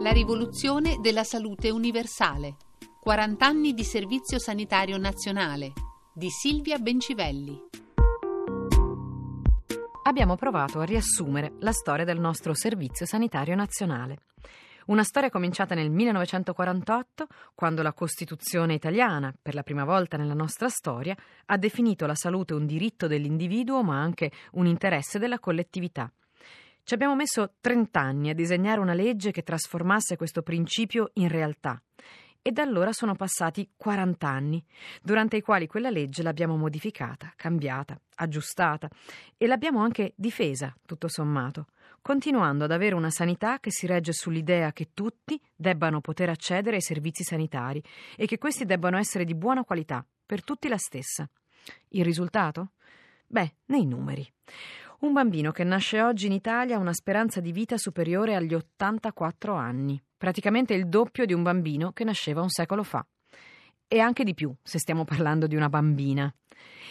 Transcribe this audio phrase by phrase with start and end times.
[0.00, 2.56] La rivoluzione della salute universale.
[3.02, 5.72] 40 anni di servizio sanitario nazionale
[6.14, 7.60] di Silvia Bencivelli.
[10.04, 14.22] Abbiamo provato a riassumere la storia del nostro servizio sanitario nazionale.
[14.86, 20.70] Una storia cominciata nel 1948, quando la Costituzione italiana, per la prima volta nella nostra
[20.70, 21.14] storia,
[21.44, 26.10] ha definito la salute un diritto dell'individuo ma anche un interesse della collettività.
[26.90, 31.80] Ci abbiamo messo 30 anni a disegnare una legge che trasformasse questo principio in realtà.
[32.42, 34.64] E da allora sono passati 40 anni,
[35.00, 38.88] durante i quali quella legge l'abbiamo modificata, cambiata, aggiustata
[39.36, 41.68] e l'abbiamo anche difesa, tutto sommato,
[42.02, 46.82] continuando ad avere una sanità che si regge sull'idea che tutti debbano poter accedere ai
[46.82, 47.80] servizi sanitari
[48.16, 51.30] e che questi debbano essere di buona qualità, per tutti la stessa.
[51.90, 52.72] Il risultato?
[53.28, 54.28] Beh, nei numeri.
[55.00, 59.54] Un bambino che nasce oggi in Italia ha una speranza di vita superiore agli 84
[59.54, 63.02] anni, praticamente il doppio di un bambino che nasceva un secolo fa.
[63.88, 66.30] E anche di più, se stiamo parlando di una bambina.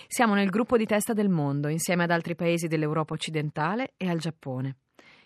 [0.07, 4.17] Siamo nel gruppo di testa del mondo, insieme ad altri paesi dell'Europa occidentale e al
[4.17, 4.77] Giappone.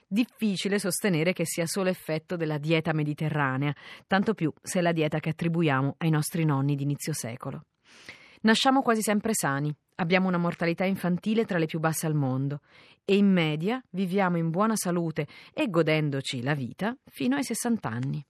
[0.06, 3.74] Difficile sostenere che sia solo effetto della dieta mediterranea,
[4.08, 7.64] tanto più se è la dieta che attribuiamo ai nostri nonni di inizio secolo.
[8.44, 12.60] Nasciamo quasi sempre sani, abbiamo una mortalità infantile tra le più basse al mondo
[13.06, 18.26] e in media viviamo in buona salute e godendoci la vita fino ai 60 anni.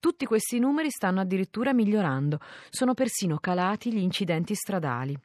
[0.00, 5.16] Tutti questi numeri stanno addirittura migliorando, sono persino calati gli incidenti stradali.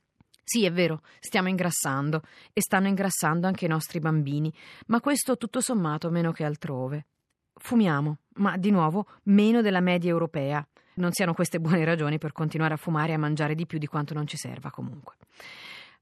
[0.44, 2.22] Sì, è vero, stiamo ingrassando
[2.53, 4.53] e stanno ingrassando anche i nostri bambini,
[4.88, 7.08] ma questo tutto sommato meno che altrove.
[7.56, 10.63] Fumiamo, ma di nuovo meno della media europea
[10.95, 13.88] non siano queste buone ragioni per continuare a fumare e a mangiare di più di
[13.88, 15.16] quanto non ci serva comunque.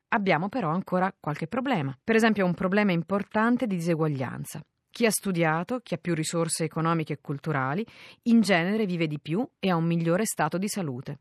[0.10, 4.62] Abbiamo però ancora qualche problema, per esempio un problema importante di diseguaglianza.
[4.90, 7.86] Chi ha studiato, chi ha più risorse economiche e culturali,
[8.24, 11.20] in genere vive di più e ha un migliore stato di salute.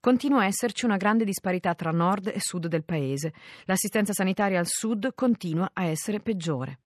[0.00, 3.32] Continua a esserci una grande disparità tra nord e sud del paese.
[3.64, 6.80] L'assistenza sanitaria al sud continua a essere peggiore.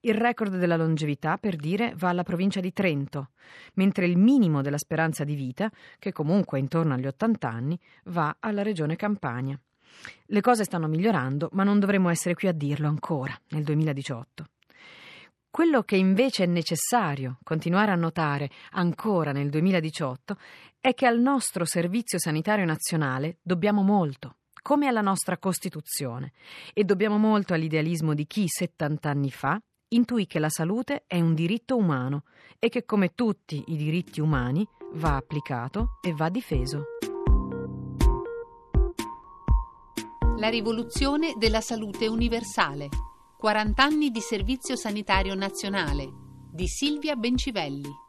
[0.00, 3.30] Il record della longevità, per dire, va alla provincia di Trento,
[3.74, 8.36] mentre il minimo della speranza di vita, che comunque è intorno agli 80 anni, va
[8.40, 9.58] alla regione Campania.
[10.26, 14.46] Le cose stanno migliorando, ma non dovremmo essere qui a dirlo ancora, nel 2018.
[15.50, 20.36] Quello che invece è necessario continuare a notare ancora nel 2018
[20.80, 26.32] è che al nostro Servizio Sanitario Nazionale dobbiamo molto, come alla nostra Costituzione,
[26.74, 29.56] e dobbiamo molto all'idealismo di chi 70 anni fa
[29.90, 32.24] intuì che la salute è un diritto umano
[32.58, 36.82] e che come tutti i diritti umani va applicato e va difeso.
[40.36, 42.88] La rivoluzione della salute universale.
[43.38, 46.10] 40 anni di servizio sanitario nazionale
[46.50, 48.05] di Silvia Bencivelli.